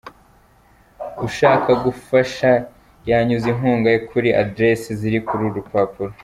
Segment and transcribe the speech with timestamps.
[1.27, 2.51] Ushaka gufasha
[3.09, 6.13] yanyuza inkunga ye kuri 'adress' ziri kuri uru rupapuro.